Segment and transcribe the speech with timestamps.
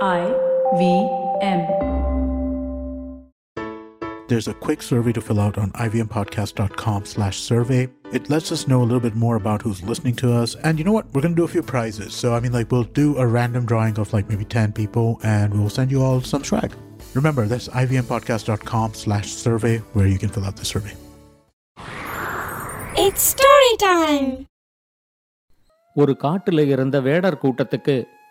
[0.00, 0.20] I
[0.78, 0.82] V
[1.42, 1.60] M.
[4.28, 7.90] There's a quick survey to fill out on ivmpodcast.com slash survey.
[8.12, 10.54] It lets us know a little bit more about who's listening to us.
[10.54, 11.06] And you know what?
[11.12, 12.14] We're going to do a few prizes.
[12.14, 15.52] So, I mean, like, we'll do a random drawing of like maybe 10 people and
[15.52, 16.72] we'll send you all some swag.
[17.14, 20.94] Remember, that's ivmpodcast.com slash survey where you can fill out the survey.
[23.04, 24.30] It's story time.
[26.02, 27.94] ஒரு காட்டுல இருந்த வேடர் கூட்டத்துக்கு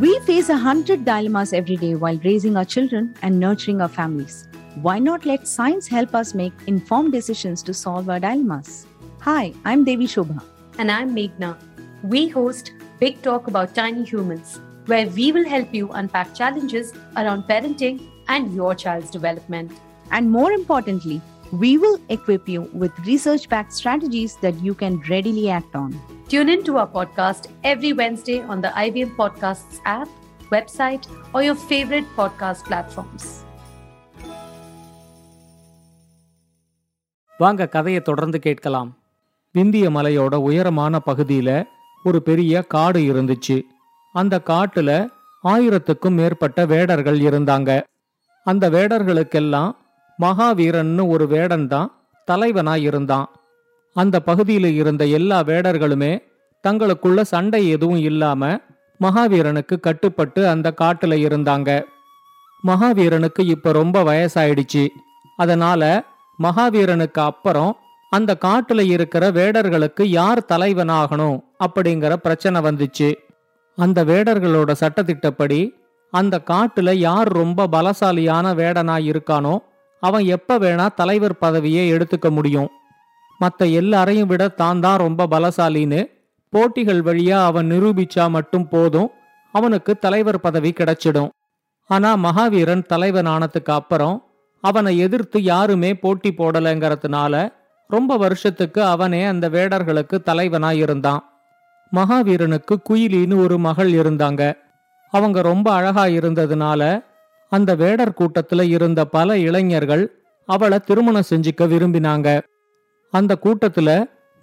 [0.00, 4.48] We face a hundred dilemmas every day while raising our children and nurturing our families.
[4.76, 8.86] Why not let science help us make informed decisions to solve our dilemmas?
[9.20, 10.42] Hi, I'm Devi Shobha.
[10.78, 11.58] And I'm Meghna.
[12.02, 17.42] We host Big Talk About Tiny Humans, where we will help you unpack challenges around
[17.42, 19.70] parenting and your child's development.
[20.12, 21.20] And more importantly,
[21.52, 25.92] we will equip you with research backed strategies that you can readily act on.
[26.30, 30.06] Tune in to our podcast every Wednesday on the IBM Podcasts app,
[30.50, 31.00] website,
[31.34, 33.22] or your favorite podcast platforms.
[37.38, 38.98] வாங்க கதையை தொடர்ந்து கேட்கலாம்.
[39.52, 41.64] விந்திய மலையோட உயரமான பகுதியில
[42.04, 43.62] ஒரு பெரிய காடு இருந்துச்சு.
[44.12, 45.08] அந்த காட்டுல
[45.44, 47.82] ஆயிரத்துக்கும் மேற்பட்ட வேடர்கள் இருந்தாங்க.
[48.44, 49.76] அந்த வேடர்களுக்கெல்லாம்
[50.20, 51.92] மகாவீரன்னு ஒரு வேடன் தான்
[52.24, 53.28] தலைவனா இருந்தான்
[53.94, 56.22] அந்த பகுதியில் இருந்த எல்லா வேடர்களுமே
[56.68, 58.58] தங்களுக்குள்ள சண்டை எதுவும் இல்லாம
[59.00, 61.82] மகாவீரனுக்கு கட்டுப்பட்டு அந்த காட்டுல இருந்தாங்க.
[62.66, 64.88] மகாவீரனுக்கு இப்ப ரொம்ப வயசாயிடுச்சு.
[65.36, 66.04] அதனால
[66.42, 67.76] மகாவீரனுக்கு அப்புறம்
[68.10, 73.14] அந்த காட்டுல இருக்கிற வேடர்களுக்கு யார் தலைவனாகணும் அப்படிங்கிற பிரச்சனை வந்துச்சு.
[73.76, 75.68] அந்த வேடர்களோட சட்டத்திட்டப்படி
[76.10, 79.58] அந்த காட்டுல யார் ரொம்ப பலசாலியான வேடனா இருக்கானோ
[80.00, 82.70] அவன் எப்ப வேணா தலைவர் பதவியை எடுத்துக்க முடியும்.
[83.40, 86.00] மற்ற எல்லாரையும் விட தான் தான் ரொம்ப பலசாலின்னு.
[86.52, 89.10] போட்டிகள் வழியா அவன் நிரூபிச்சா மட்டும் போதும்.
[89.54, 91.30] அவனுக்கு தலைவர் பதவி கிடைச்சிடும்.
[91.90, 94.16] ஆனா மகாவீரன் தலைவன் ஆனதுக்கு அப்புறம்
[94.64, 97.34] அவனை எதிர்த்து யாருமே போட்டி போடலைங்கிறதுனால
[97.90, 101.22] ரொம்ப வருஷத்துக்கு அவனே அந்த வேடர்களுக்கு தலைவனா இருந்தான்.
[101.92, 104.42] மகாவீரனுக்கு குயிலின்னு ஒரு மகள் இருந்தாங்க.
[105.12, 106.82] அவங்க ரொம்ப அழகா இருந்ததுனால
[107.52, 110.04] அந்த வேடர் கூட்டத்துல இருந்த பல இளைஞர்கள்
[110.48, 112.28] அவளை திருமணம் செஞ்சுக்க விரும்பினாங்க.
[113.10, 113.90] அந்த கூட்டத்துல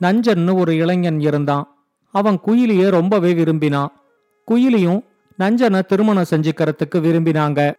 [0.02, 1.66] நஞ்சன்னு ஒரு இளைஞன் இருந்தான்.
[2.12, 3.92] அவன் குயிலிய ரொம்பவே விரும்பினான்.
[4.48, 5.02] குயிலியும்
[5.40, 7.74] நஞ்சனை திருமணம் செஞ்சுக்கிறதுக்கு விரும்பினாங்க.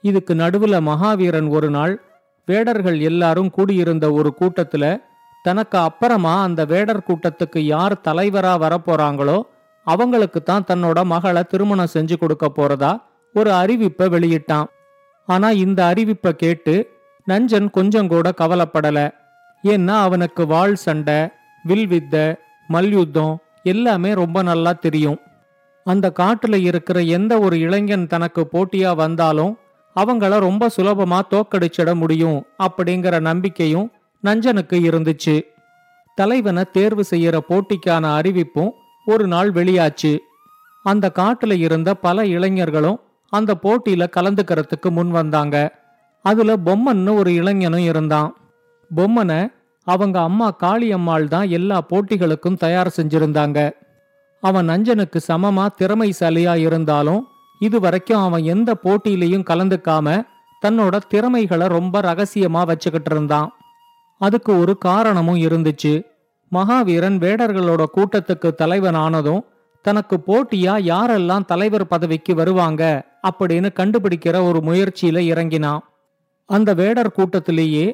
[0.00, 2.02] இதுக்கு நடுவுல மகாவீரன் ஒரு நாள்
[2.46, 5.02] வேடர்கள் எல்லாரும் கூடியிருந்த ஒரு கூட்டத்துல
[5.42, 9.42] தனக்கு அப்புறமா அந்த வேடர் கூட்டத்துக்கு யார் தலைவரா வரப்போறாங்களோ
[9.84, 12.92] அவங்களுக்கு தான் தன்னோட மகளை திருமணம் செஞ்சு கொடுக்க போறதா
[13.34, 14.68] ஒரு அறிவிப்பை வெளியிட்டான்.
[15.26, 16.74] ஆனா இந்த அறிவிப்பை கேட்டு
[17.28, 19.10] நஞ்சன் கொஞ்சம் கூட கவலைப்படல.
[19.62, 21.28] ஏன்னா அவனுக்கு வாள் சண்டை
[21.68, 22.36] வில்வித்த
[22.68, 25.18] மல்யுத்தம் எல்லாமே ரொம்ப நல்லா தெரியும்.
[25.84, 29.58] அந்த காட்டுல இருக்கிற எந்த ஒரு இளைஞன் தனக்கு போட்டியா வந்தாலும்
[29.96, 33.92] அவங்கள ரொம்ப சுலபமா தோக்கடிச்சிட முடியும் அப்படிங்கிற நம்பிக்கையும்
[34.24, 35.42] நஞ்சனுக்கு இருந்துச்சு.
[36.14, 38.72] தலைவனை தேர்வு செய்யற போட்டிக்கான அறிவிப்பும்
[39.06, 40.18] ஒரு நாள் வெளியாச்சு.
[40.82, 45.86] அந்த காட்டுல இருந்த பல இளைஞர்களும் அந்த போட்டியில கலந்துக்கிறதுக்கு முன் வந்தாங்க.
[46.22, 48.36] அதுல பொம்மன்னு ஒரு இளைஞனும் இருந்தான்.
[48.96, 49.52] பொம்மனை
[49.86, 53.70] அவங்க அம்மா காளியம்மாள் தான் எல்லா போட்டிகளுக்கும் தயார் செஞ்சிருந்தாங்க.
[54.40, 57.22] அவன் நஞ்சனுக்கு சமமா திறமைசாலியா இருந்தாலும்
[57.60, 60.22] இது வரைக்கும் அவன் எந்த போட்டியிலையும் கலந்துக்காம
[60.66, 63.48] தன்னோட திறமைகளை ரொம்ப ரகசியமா வச்சுக்கிட்டு இருந்தான்.
[64.20, 66.02] அதுக்கு ஒரு காரணமும் இருந்துச்சு.
[66.52, 69.44] மகாவீரன் வேடர்களோட கூட்டத்துக்கு தலைவன் ஆனதும்
[69.82, 72.82] தனக்கு போட்டியா யாரெல்லாம் தலைவர் பதவிக்கு வருவாங்க
[73.28, 75.82] அப்படின்னு கண்டுபிடிக்கிற ஒரு முயற்சியில இறங்கினான்.
[76.46, 77.86] அந்த வேடர் கூட்டத்திலேயே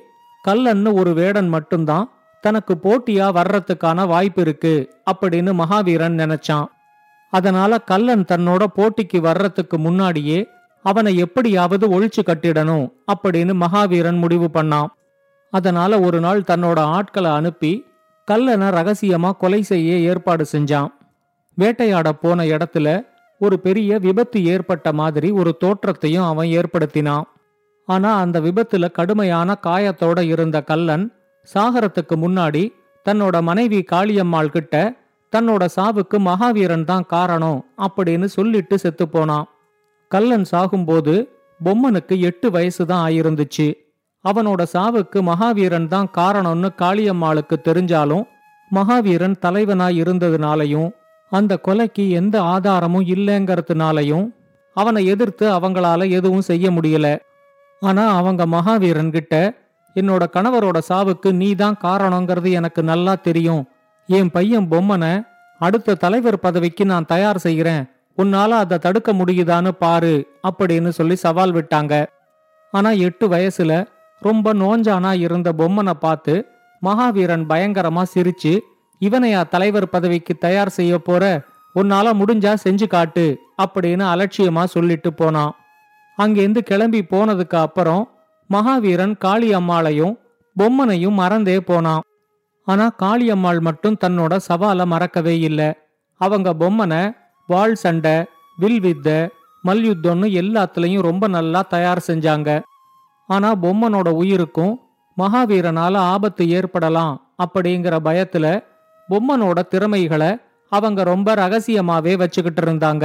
[0.48, 2.10] கல்லன்னு ஒரு வேடன் மட்டும்தான்
[2.40, 6.66] தனக்கு போட்டியா வர்றதுக்கான வாய்ப்பு இருக்கு அப்படின்னு மகாவீரன் நினைச்சான்.
[7.30, 10.46] அதனால கல்லன் தன்னோட போட்டிக்கு வர்றதுக்கு முன்னாடியே
[10.82, 14.86] அவனை எப்படியாவது ஒழிச்சு கட்டிடணும் அப்படின்னு மகாவீரன் முடிவு பண்ணான்.
[15.50, 17.84] அதனால ஒரு நாள் தன்னோட ஆட்களை அனுப்பி
[18.24, 20.88] கல்லனை ரகசியமா கொலை செய்ய ஏற்பாடு செஞ்சான்.
[21.54, 23.06] வேட்டையாட போன இடத்துல
[23.38, 27.22] ஒரு பெரிய விபத்து ஏற்பட்ட மாதிரி ஒரு தோற்றத்தையும் அவன் ஏற்படுத்தினான்.
[27.88, 31.04] ஆனா அந்த விபத்துல கடுமையான காயத்தோட இருந்த கல்லன்
[31.48, 32.62] சாகரத்துக்கு முன்னாடி
[33.06, 34.74] தன்னோட மனைவி காளியம்மாள் கிட்ட
[35.32, 39.46] தன்னோட சாவுக்கு மகாவீரன் தான் காரணம் அப்படின்னு சொல்லிட்டு செத்து போனான்.
[40.10, 41.14] கல்லன் சாகும்போது
[41.60, 43.66] பொம்மனுக்கு எட்டு வயசு தான் ஆயிருந்துச்சு.
[44.24, 48.24] அவனோட சாவுக்கு மகாவீரன் தான் காரணம்னு காளியம்மாளுக்கு தெரிஞ்சாலும்
[48.70, 50.88] மகாவீரன் தலைவனாய் இருந்ததுனாலையும்
[51.32, 54.26] அந்த கொலைக்கு எந்த ஆதாரமும் இல்லைங்கிறதுனாலையும்
[54.76, 57.08] அவனை எதிர்த்து அவங்களால எதுவும் செய்ய முடியல.
[57.80, 59.54] ஆனா அவங்க மகாவீரன் கிட்ட
[59.96, 63.68] என்னோட கணவரோட சாவுக்கு நீ தான் காரணங்கிறது எனக்கு நல்லா தெரியும்.
[64.06, 65.26] என் பையன் பொம்மனை
[65.58, 67.84] அடுத்த தலைவர் பதவிக்கு நான் தயார் செய்கிறேன்.
[68.18, 72.06] உன்னால அதை தடுக்க முடியுதான்னு பாரு அப்படின்னு சொல்லி சவால் விட்டாங்க.
[72.70, 73.86] ஆனா எட்டு வயசுல
[74.20, 76.48] ரொம்ப நோஞ்சானா இருந்த பொம்மனை பார்த்து
[76.82, 78.58] மகாவீரன் பயங்கரமா சிரிச்சு
[79.00, 81.42] இவனையா தலைவர் பதவிக்கு தயார் செய்ய போற?
[81.74, 85.54] உன்னால முடிஞ்சா செஞ்சு காட்டு அப்படின்னு அலட்சியமா சொல்லிட்டு போனான்.
[86.18, 88.02] அங்கேருந்து கிளம்பி போனதுக்கு அப்புறம்
[88.50, 90.14] மகாவீரன் காளியம்மாளையும்
[90.56, 92.04] பொம்மனையும் மறந்தே போனான்.
[92.64, 95.68] ஆனா காளியம்மாள் மட்டும் தன்னோட சவாலை மறக்கவே இல்லை.
[96.20, 97.02] அவங்க பொம்மனை
[97.48, 98.16] வாள் சண்டை
[98.56, 99.18] வில் வித்தை
[99.64, 102.50] மல்யுத்தம்னு எல்லாத்துலயும் ரொம்ப நல்லா தயார் செஞ்சாங்க.
[103.28, 104.74] ஆனா பொம்மனோட உயிருக்கும்
[105.18, 107.14] மகாவீரனால ஆபத்து ஏற்படலாம்
[107.44, 108.46] அப்படிங்கிற பயத்துல
[109.08, 110.30] பொம்மனோட திறமைகளை
[110.72, 113.04] அவங்க ரொம்ப ரகசியமாவே வச்சுக்கிட்டு இருந்தாங்க.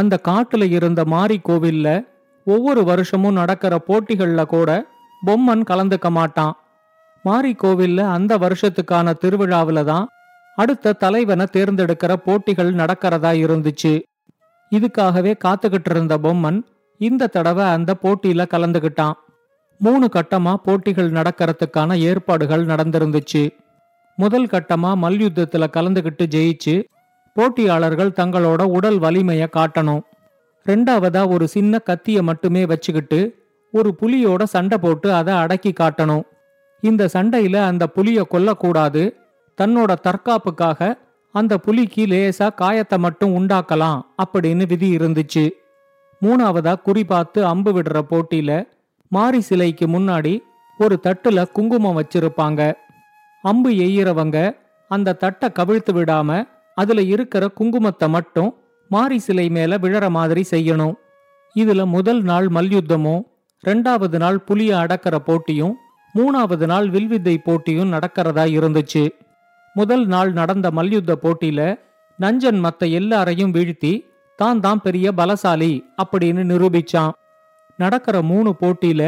[0.00, 1.88] அந்த காட்டுல இருந்த மாரி கோவில்ல
[2.46, 4.70] ஒவ்வொரு வருஷமும் நடக்கிற போட்டிகள்ல கூட
[5.26, 6.54] பொம்மன் கலந்துக்க மாட்டான்.
[7.24, 10.06] மாரி கோவில்ல அந்த வருஷத்துக்கான திருவிழாவில தான்
[10.58, 13.94] அடுத்த தலைவனை தேர்ந்தெடுக்கிற போட்டிகள் நடக்கிறதா இருந்துச்சு.
[14.72, 16.58] இதுக்காகவே காத்துக்கிட்டு இருந்த பொம்மன்
[17.00, 19.16] இந்த தடவை அந்த போட்டியில கலந்துகிட்டான்
[19.80, 23.42] மூணு கட்டமா போட்டிகள் நடக்கிறதுக்கான ஏற்பாடுகள் நடந்திருந்துச்சு.
[24.18, 26.74] முதல் கட்டமா மல்யுத்தத்துல கலந்துகிட்டு ஜெயிச்சு
[27.36, 30.02] போட்டியாளர்கள் தங்களோட உடல் வலிமைய காட்டணும்.
[30.66, 33.20] ரெண்டாவதா ஒரு சின்ன கத்திய மட்டுமே வச்சுக்கிட்டு
[33.74, 36.24] ஒரு புலியோட சண்டை போட்டு அதை அடக்கி காட்டணும்.
[36.82, 39.02] இந்த சண்டையில அந்த புலிய கொல்லக்கூடாது.
[39.58, 40.88] தன்னோட தற்காப்புக்காக
[41.34, 45.44] அந்த புலிக்கு லேசா காயத்தை மட்டும் உண்டாக்கலாம் அப்படின்னு விதி இருந்துச்சு.
[46.22, 48.50] மூணாவதா குறிபார்த்து அம்பு விடுற போட்டியில
[49.12, 50.34] மாரி சிலைக்கு முன்னாடி
[50.78, 52.60] ஒரு தட்டுல குங்குமம் வச்சிருப்பாங்க.
[53.44, 54.38] அம்பு எய்யிறவங்க
[54.90, 56.30] அந்த தட்டை கவிழ்த்து விடாம
[56.76, 58.50] அதுல இருக்கிற குங்குமத்தை மட்டும்
[58.90, 60.94] மாரி சிலை மேல விழற மாதிரி செய்யணும்.
[61.56, 63.22] இதுல முதல் நாள் மல்யுத்தமும்
[63.64, 65.74] ரெண்டாவது நாள் புலிய அடக்கிற போட்டியும்
[66.14, 69.04] மூணாவது நாள் வில்வித்தை போட்டியும் நடக்கிறதா இருந்துச்சு.
[69.76, 71.60] முதல் நாள் நடந்த மல்யுத்த போட்டியில
[72.18, 73.92] நஞ்சன் மத்த எல்லாரையும் வீழ்த்தி
[74.38, 77.12] தான் தான் பெரிய பலசாலி அப்படின்னு நிரூபிச்சான்.
[77.78, 79.02] நடக்கிற மூணு போட்டியில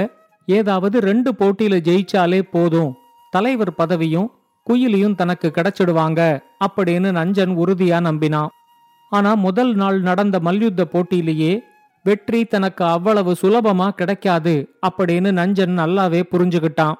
[0.49, 2.93] ஏதாவது ரெண்டு போட்டியில ஜெயிச்சாலே போதும்.
[3.33, 4.29] தலைவர் பதவியும்
[4.69, 6.21] குயிலியும் தனக்கு கிடைச்சிடுவாங்க
[6.67, 8.53] அப்படின்னு நஞ்சன் உறுதியா நம்பினான்.
[9.13, 11.53] ஆனா முதல் நாள் நடந்த மல்யுத்த போட்டியிலேயே
[12.05, 14.55] வெற்றி தனக்கு அவ்வளவு சுலபமா கிடைக்காது
[14.89, 16.99] அப்படின்னு நஞ்சன் நல்லாவே புரிஞ்சுகிட்டான்.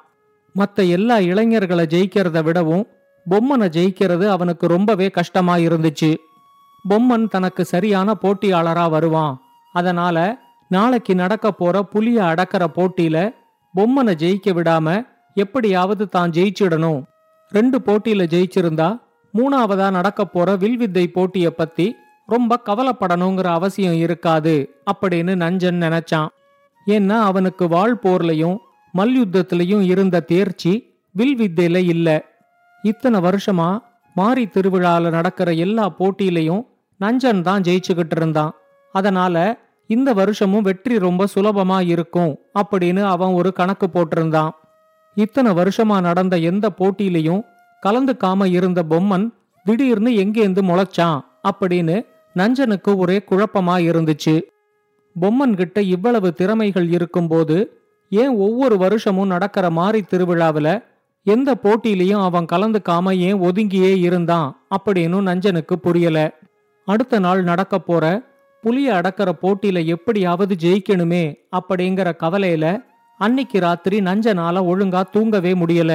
[0.55, 2.87] மற்ற எல்லா இளைஞர்களை ஜெயிக்கிறத விடவும்
[3.27, 6.11] பொம்மனை ஜெயிக்கிறது அவனுக்கு ரொம்பவே கஷ்டமா இருந்துச்சு.
[6.85, 9.35] பொம்மன் தனக்கு சரியான போட்டியாளரா வருவான்.
[9.75, 10.17] அதனால
[10.71, 13.17] நாளைக்கு நடக்க போற புலிய அடக்கிற போட்டியில
[13.75, 14.87] பொம்மனை ஜெயிக்க விடாம
[15.37, 17.01] எப்படியாவது தான் ஜெயிச்சிடணும்.
[17.51, 18.89] ரெண்டு போட்டியில ஜெயிச்சிருந்தா
[19.35, 21.97] மூணாவதா நடக்க போற வில்வித்தை போட்டிய பத்தி
[22.27, 24.55] ரொம்ப கவலைப்படணுங்கிற அவசியம் இருக்காது
[24.91, 26.29] அப்படின்னு நஞ்சன் நினைச்சான்.
[26.87, 28.57] ஏன்னா அவனுக்கு வாழ் போர்லையும்
[28.95, 30.73] மல்யுத்தத்திலையும் இருந்த தேர்ச்சி
[31.17, 32.25] வில்வித்தையில இல்ல.
[32.83, 33.79] இத்தனை வருஷமா
[34.15, 36.63] மாரி திருவிழால நடக்கிற எல்லா போட்டியிலையும்
[37.01, 38.53] நஞ்சன் தான் ஜெயிச்சுக்கிட்டு இருந்தான்.
[38.93, 39.37] அதனால
[39.87, 44.51] இந்த வருஷமும் வெற்றி ரொம்ப சுலபமா இருக்கும் அப்படின்னு அவன் ஒரு கணக்கு போட்டிருந்தான்.
[45.19, 47.43] இத்தனை வருஷமா நடந்த எந்த போட்டியிலையும்
[47.87, 49.25] கலந்துக்காம இருந்த பொம்மன்
[49.65, 51.97] திடீர்னு எங்கேந்து முளைச்சான் அப்படின்னு
[52.37, 54.35] நஞ்சனுக்கு ஒரே குழப்பமா இருந்துச்சு.
[55.17, 57.57] பொம்மன் கிட்ட இவ்வளவு திறமைகள் இருக்கும்போது
[58.11, 60.73] ஏன் ஒவ்வொரு வருஷமும் நடக்கிற மாறி திருவிழாவில்
[61.27, 66.19] எந்த போட்டியிலையும் அவன் கலந்துக்காம ஏன் ஒதுங்கியே இருந்தான் அப்படின்னு நஞ்சனுக்கு புரியல.
[66.89, 68.05] அடுத்த நாள் நடக்க போற
[68.65, 71.25] புலிய அடக்கிற போட்டியில எப்படியாவது ஜெயிக்கணுமே
[71.59, 72.67] அப்படிங்கிற கவலையில
[73.19, 75.93] அன்னைக்கு ராத்திரி நஞ்சனால ஒழுங்கா தூங்கவே முடியல.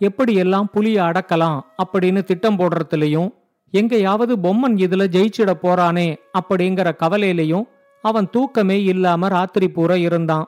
[0.00, 3.28] எப்படியெல்லாம் புலிய அடக்கலாம் அப்படின்னு திட்டம் போடுறதுலயும்
[3.70, 7.66] எங்கேயாவது பொம்மன் இதுல ஜெயிச்சிட போறானே அப்படிங்கிற கவலையிலையும்
[8.04, 10.46] அவன் தூக்கமே இல்லாம ராத்திரி பூரா இருந்தான்.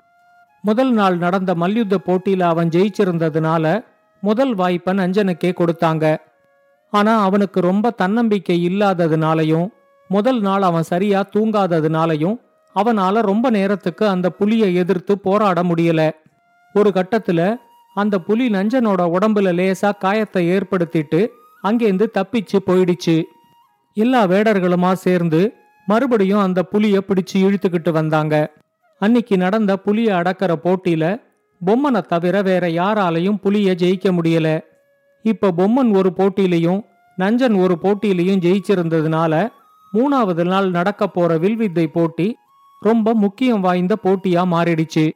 [0.64, 3.84] முதல் நாள் நடந்த மல்யுத்த போட்டியில அவன் ஜெயிச்சிருந்ததுனால
[4.22, 6.04] முதல் வாய்ப்பை நஞ்சனுக்கே கொடுத்தாங்க.
[6.92, 9.68] ஆனா அவனுக்கு ரொம்ப தன்னம்பிக்கை இல்லாததுனாலையும்
[10.10, 12.36] முதல் நாள் அவன் சரியா தூங்காததுனாலையும்
[12.74, 16.10] அவனால ரொம்ப நேரத்துக்கு அந்த புலியை எதிர்த்து போராட முடியல.
[16.74, 17.56] ஒரு கட்டத்துல
[17.94, 21.26] அந்த புலி நஞ்சனோட உடம்புல லேசா காயத்தை ஏற்படுத்திட்டு
[21.62, 23.22] அங்கேருந்து தப்பிச்சு போயிடுச்சு.
[23.94, 25.52] எல்லா வேடர்களுமா சேர்ந்து
[25.86, 28.52] மறுபடியும் அந்த புலிய பிடிச்சு இழுத்துக்கிட்டு வந்தாங்க.
[29.00, 31.04] அன்னிக்கு நடந்த புலிய அடக்கிற போட்டியில
[31.66, 34.60] பொம்மனை தவிர வேற யாராலையும் புலிய ஜெயிக்க முடியல.
[35.22, 36.80] இப்ப பொம்மன் ஒரு போட்டியிலையும்
[37.18, 39.48] நஞ்சன் ஒரு போட்டியிலையும் ஜெயிச்சிருந்ததுனால
[39.92, 42.36] மூணாவது நாள் நடக்க போற வில்வித்தை போட்டி
[42.82, 45.10] ரொம்ப முக்கியம் வாய்ந்த போட்டியா மாறிடுச்சு.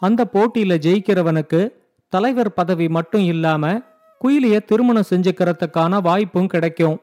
[0.00, 1.60] அந்த போட்டியில ஜெயிக்கிறவனுக்கு
[2.08, 3.80] தலைவர் பதவி மட்டும் இல்லாம
[4.20, 7.00] குயிலிய திருமணம் செஞ்சுக்கிறதுக்கான வாய்ப்பும் கிடைக்கும்.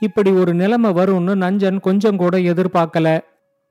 [0.00, 3.20] இப்படி ஒரு நிலைமை வரும்னு நஞ்சன் கொஞ்சம் கூட எதிர்பார்க்கல.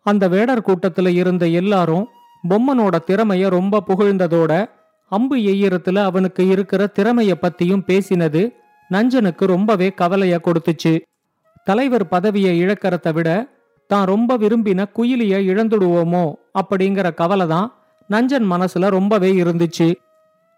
[0.05, 2.07] அந்த வேடர் கூட்டத்துல இருந்த எல்லாரும்
[2.49, 4.69] பொம்மனோட திறமைய ரொம்ப புகழ்ந்ததோட
[5.11, 8.41] அம்பு எய்யறத்துல அவனுக்கு இருக்கிற திறமைய பத்தியும் பேசினது
[8.91, 10.93] நஞ்சனுக்கு ரொம்பவே கவலைய கொடுத்துச்சு.
[11.63, 13.29] தலைவர் பதவியை இழக்கிறத விட
[13.93, 16.25] தான் ரொம்ப விரும்பின குயிலிய இழந்துடுவோமோ
[16.59, 17.67] அப்படிங்கிற கவலை தான்
[18.09, 19.87] நஞ்சன் மனசுல ரொம்பவே இருந்துச்சு.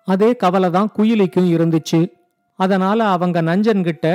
[0.07, 2.01] அதே கவலை தான் குயிலிக்கும் இருந்துச்சு.
[2.59, 4.07] அதனால அவங்க நஞ்சன்கிட்ட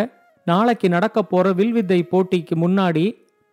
[0.46, 3.06] நாளைக்கு நடக்க போற வில்வித்தை போட்டிக்கு முன்னாடி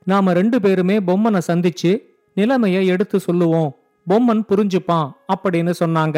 [0.07, 1.91] நாம ரெண்டு பேருமே பொம்மனை சந்திச்சு
[2.37, 3.69] நிலைமைய எடுத்து சொல்லுவோம்.
[4.07, 6.17] பொம்மன் புரிஞ்சுப்பான் அப்படின்னு சொன்னாங்க.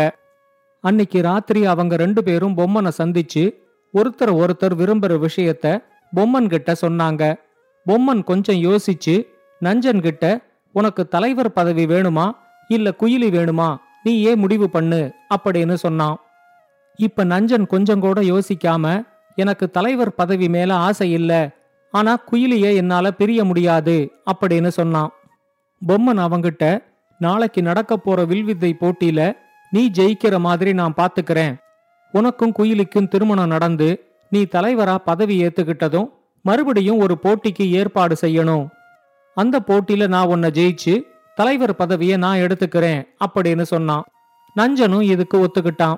[0.84, 3.44] அன்னைக்கு ராத்திரி அவங்க ரெண்டு பேரும் பொம்மனை சந்திச்சு
[3.94, 5.66] ஒருத்தர் ஒருத்தர் விரும்புற விஷயத்த
[6.14, 7.24] பொம்மன் கிட்ட சொன்னாங்க.
[7.86, 9.16] பொம்மன் கொஞ்சம் யோசிச்சு
[9.62, 12.32] நஞ்சன் கிட்ட உனக்கு தலைவர் பதவி வேணுமா?
[12.68, 13.78] இல்ல குயிலி வேணுமா?
[14.04, 15.14] நீ ஏன் முடிவு பண்ணு?
[15.36, 16.18] அப்படின்னு சொன்னான்.
[16.96, 19.04] இப்ப நஞ்சன் கொஞ்சம் கூட யோசிக்காம
[19.36, 21.50] எனக்கு தலைவர் பதவி மேல ஆசை இல்ல.
[21.92, 24.12] ஆனா குயிலிய என்னால பிரிய முடியாது.
[24.34, 25.12] அப்படின்னு சொன்னான்.
[25.88, 26.84] பொம்மன் அவங்கிட்ட
[27.20, 29.34] நாளைக்கு நடக்க போற வில்வித்தை போட்டியில
[29.70, 31.56] நீ ஜெயிக்கிற மாதிரி நான் பாத்துக்கிறேன்.
[32.12, 36.12] உனக்கும் குயிலிக்கும் திருமணம் நடந்து நீ தலைவரா பதவி ஏத்துக்கிட்டதும்
[36.42, 38.68] மறுபடியும் ஒரு போட்டிக்கு ஏற்பாடு செய்யணும்.
[39.42, 40.94] அந்த போட்டியில நான் உன்னை ஜெயிச்சு
[41.36, 44.06] தலைவர் பதவியை நான் எடுத்துக்கிறேன் அப்படின்னு சொன்னான்.
[44.56, 45.98] நஞ்சனும் இதுக்கு ஒத்துக்கிட்டான்.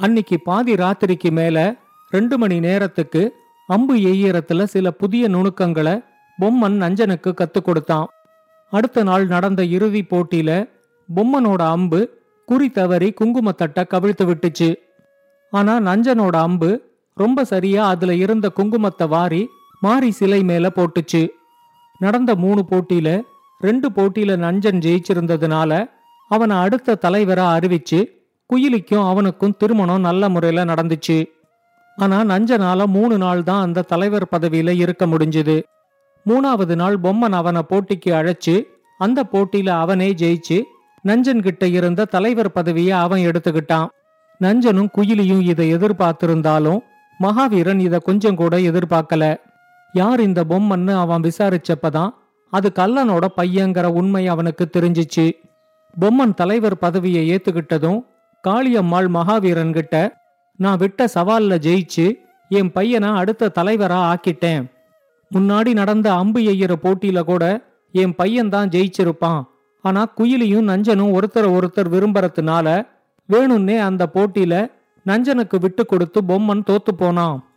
[0.00, 1.58] அன்னிக்கு பாதி ராத்திரிக்கு மேல
[2.10, 3.22] ரெண்டு மணி நேரத்துக்கு
[3.66, 5.94] அம்பு எய்யறத்துல சில புதிய நுணுக்கங்களை
[6.40, 8.06] பொம்மன் நஞ்சனுக்கு கத்துக் கொடுத்தான்.
[8.72, 10.50] அடுத்த நாள் நடந்த இறுதி போட்டியில
[11.16, 12.00] பொம்மனோட அம்பு
[12.46, 14.70] குறி தவறி குங்குமத்தட்டை கவிழ்த்து விட்டுச்சு.
[15.52, 16.70] ஆனா நஞ்சனோட அம்பு
[17.14, 19.42] ரொம்ப சரியா அதுல இருந்த குங்குமத்தை வாரி
[19.80, 21.22] மாறி சிலை மேல போட்டுச்சு.
[21.98, 23.08] நடந்த மூணு போட்டியில
[23.60, 25.72] ரெண்டு போட்டியில நஞ்சன் ஜெயிச்சிருந்ததுனால
[26.28, 27.98] அவனை அடுத்த தலைவரா அறிவிச்சு
[28.50, 31.18] குயிலிக்கும் அவனுக்கும் திருமணம் நல்ல முறையில நடந்துச்சு.
[31.96, 35.56] ஆனா நஞ்சனால மூணு நாள் தான் அந்த தலைவர் பதவியில இருக்க முடிஞ்சது.
[36.26, 38.54] மூணாவது நாள் பொம்மன் அவனை போட்டிக்கு அழைச்சு
[38.98, 40.58] அந்த போட்டியில அவனே ஜெயிச்சு
[41.06, 43.88] நஞ்சன் கிட்ட இருந்த தலைவர் பதவியை அவன் எடுத்துக்கிட்டான்.
[44.40, 46.80] நஞ்சனும் குயிலியும் இதை எதிர்பார்த்திருந்தாலும்
[47.20, 49.24] மகாவீரன் இதை கொஞ்சம் கூட எதிர்பார்க்கல.
[49.92, 52.10] யார் இந்த பொம்மன்னு அவன் விசாரிச்சப்பதான்
[52.50, 55.32] அது கல்லனோட பையங்கிற உண்மை அவனுக்கு தெரிஞ்சிச்சு.
[56.00, 58.04] பொம்மன் தலைவர் பதவியை ஏத்துக்கிட்டதும்
[58.48, 60.16] காளியம்மாள் மகாவீரன் கிட்ட
[60.56, 62.14] நான் விட்ட சவால்ல ஜெயிச்சு
[62.48, 64.70] என் பையனை அடுத்த தலைவரா ஆக்கிட்டேன்.
[65.34, 69.42] முன்னாடி நடந்த அம்பு எய்யற போட்டியில கூட என் பையன்தான் ஜெயிச்சிருப்பான்.
[69.82, 72.86] ஆனா குயிலியும் நஞ்சனும் ஒருத்தர் ஒருத்தர் விரும்புறதுனால
[73.32, 74.70] வேணும்னே அந்த போட்டியில
[75.06, 77.47] நஞ்சனுக்கு விட்டு கொடுத்து பொம்மன் தோத்து போனான்.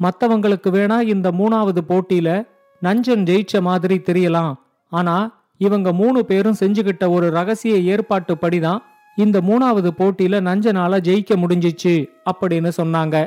[0.00, 2.46] மத்தவங்களுக்கு வேணா இந்த மூணாவது போட்டியில
[2.82, 4.54] நஞ்சன் ஜெயிச்ச மாதிரி தெரியலாம்.
[4.88, 8.78] ஆனா இவங்க மூணு பேரும் செஞ்சுகிட்ட ஒரு ரகசிய ஏற்பாட்டு படிதான்
[9.16, 13.26] இந்த மூணாவது போட்டியில நஞ்சனால ஜெயிக்க முடிஞ்சிச்சு அப்படின்னு சொன்னாங்க.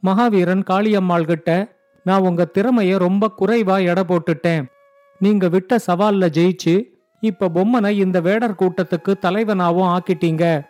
[0.00, 4.64] மகாவீரன் காளியம்மாள் கிட்ட நான் உங்க திறமைய ரொம்ப குறைவா எடை போட்டுட்டேன்.
[5.18, 6.84] நீங்க விட்ட சவால்ல ஜெயிச்சு
[7.20, 10.64] இப்ப பொம்மனை இந்த வேடர் கூட்டத்துக்கு தலைவனாவும் ஆக்கிட்டீங்க.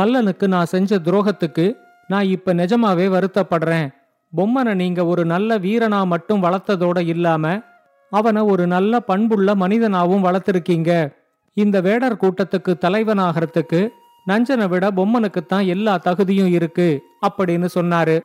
[0.00, 1.74] கல்லனுக்கு நான் செஞ்ச துரோகத்துக்கு
[2.08, 3.88] நான் இப்ப நிஜமாவே வருத்தப்படுறேன்.
[4.36, 7.60] பொம்மனை நீங்க ஒரு நல்ல வீரனா மட்டும் வளர்த்ததோட இல்லாம
[8.10, 11.12] அவனை ஒரு நல்ல பண்புள்ள மனிதனாவும் வளர்த்திருக்கீங்க.
[11.54, 13.88] இந்த வேடர் கூட்டத்துக்கு தலைவனாகிறதுக்கு
[14.26, 18.20] நஞ்சனை விட பொம்மனுக்குத்தான் எல்லா தகுதியும் இருக்கு அப்படின்னு சொன்னாரு.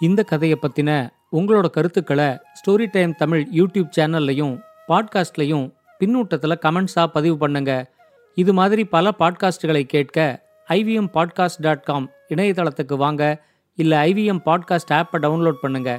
[0.00, 7.92] இந்த கதையை பத்தின உங்களோட கருத்துக்களை ஸ்டோரி டைம் தமிழ் யூடியூப் சேனல்லையும் பாட்காஸ்ட்லையும் பின்னூட்டத்தில் கமெண்ட்ஸாக பதிவு பண்ணுங்க.
[8.34, 13.50] இது மாதிரி பல பாட்காஸ்டுகளை கேட்க ஐவிஎம் பாட்காஸ்ட் டாட் காம் இணையதளத்துக்கு வாங்க.
[13.77, 15.91] இல்ல ஐவிஎம் பாட்காஸ்ட் ஆப்பை டவுன்லோட் பண்ணுங்க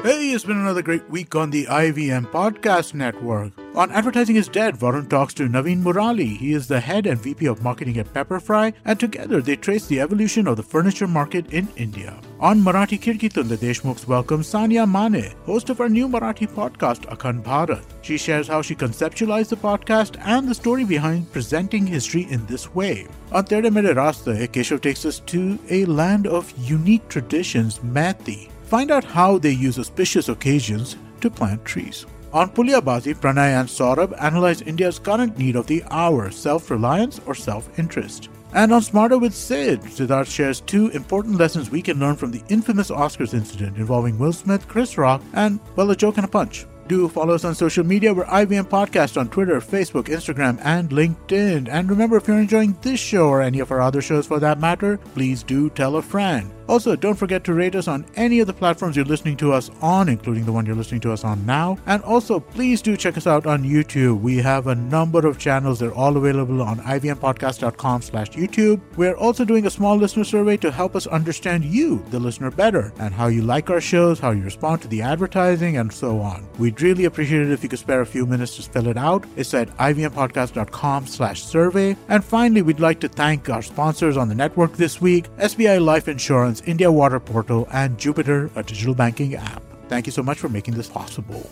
[0.00, 3.52] Hey, it's been another great week on the IVM Podcast Network.
[3.79, 6.35] On Advertising is Dead, Varun talks to Naveen Murali.
[6.35, 10.01] He is the head and VP of marketing at Pepperfry, and together they trace the
[10.01, 12.19] evolution of the furniture market in India.
[12.41, 17.41] On Marathi Kirkitun, the Deshmukhs welcome Sanya Mane, host of our new Marathi podcast, Akhand
[17.41, 17.85] Bharat.
[18.01, 22.75] She shares how she conceptualized the podcast and the story behind presenting history in this
[22.75, 23.07] way.
[23.31, 28.51] On Tere Mere Rasta, Keshav takes us to a land of unique traditions, Mathi.
[28.65, 32.05] Find out how they use auspicious occasions to plant trees.
[32.31, 37.33] On Pulyabazi, Pranay and Saurabh analyze India's current need of the hour self reliance or
[37.33, 38.29] self interest.
[38.53, 42.43] And on Smarter with Sid, Siddharth shares two important lessons we can learn from the
[42.49, 46.65] infamous Oscars incident involving Will Smith, Chris Rock, and, well, a joke and a punch.
[46.87, 48.11] Do follow us on social media.
[48.11, 51.67] We're IVM Podcast on Twitter, Facebook, Instagram, and LinkedIn.
[51.69, 54.59] And remember, if you're enjoying this show or any of our other shows for that
[54.59, 56.51] matter, please do tell a friend.
[56.69, 59.71] Also, don't forget to rate us on any of the platforms you're listening to us
[59.81, 61.77] on, including the one you're listening to us on now.
[61.87, 64.21] And also, please do check us out on YouTube.
[64.21, 65.79] We have a number of channels.
[65.79, 68.79] They're all available on ivmpodcast.com slash YouTube.
[68.95, 72.93] We're also doing a small listener survey to help us understand you, the listener, better
[72.99, 76.47] and how you like our shows, how you respond to the advertising, and so on.
[76.59, 79.25] We'd really appreciate it if you could spare a few minutes to fill it out.
[79.35, 81.95] It's at ivmpodcast.com slash survey.
[82.09, 86.07] And finally, we'd like to thank our sponsors on the network this week, SBI Life
[86.07, 89.61] Insurance, India Water Portal, and Jupiter, a digital banking app.
[89.89, 91.43] Thank you so much for making this possible.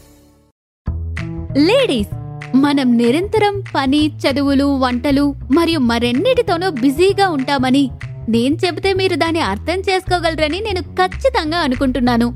[1.67, 2.11] Ladies
[2.55, 7.83] మనం నిరంతరం పని చదువులు వంటలు మరియు మరెన్నిటితోనూ బిజీగా ఉంటామని
[8.29, 12.27] నేను చెబితే మీరు దాన్ని అర్థం చేసుకోగలరని నేను ఖచ్చితంగా అనుకుంటున్నాను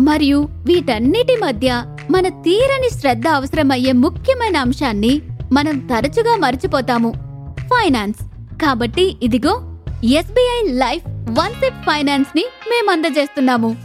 [0.00, 1.70] మరియు వీటన్నిటి మధ్య
[2.10, 5.12] మన తీరని శ్రద్ధ అవసరమయ్యే ముఖ్యమైన అంశాన్ని
[5.52, 7.10] మనం తరచుగా మర్చిపోతాము
[7.70, 8.20] ఫైనాన్స్
[8.62, 9.54] కాబట్టి ఇదిగో
[10.18, 13.76] ఎస్బీఐ లైఫ్ వన్ సెప్ ఫైనాన్స్ని మేము అందజేస్తున్నాము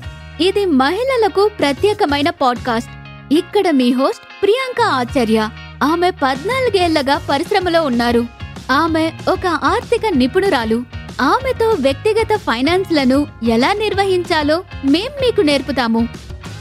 [0.41, 2.89] ఇది మహిళలకు ప్రత్యేకమైన పాడ్కాస్ట్.
[3.33, 5.49] ఇక్కడ మీ హోస్ట్ ప్రియాంక ఆచార్య.
[5.83, 8.25] ఆమె పద్నాలుగేళ్ళగా పరిశ్రమలో ఉన్నారు.
[8.71, 10.83] ఆమె ఒక ఆర్థిక నిపుణురాలు.
[11.21, 16.07] ఆమెతో వ్యక్తిగత ఫైనాన్స్లను ఎలా నిర్వహించాలో మేం మీకు నేర్పుతాము.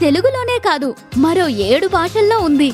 [0.01, 2.71] తెలుగులోనే కాదు మరో ఏడు భాషల్లో ఉంది.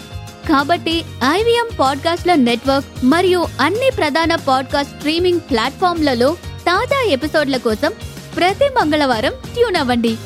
[0.49, 6.37] కాబట్టి ఐవీఎం పాడ్కాస్ట్ల నెట్వర్క్ మరియు అన్ని ప్రధాన పాడ్కాస్ట్ స్ట్రీమింగ్ ప్లాట్ఫామ్లలో
[6.67, 7.91] తాజా ఎపిసోడ్ల కోసం
[8.37, 10.17] ప్రతి మంగళవారం ట్యూన్ అవ్వండి.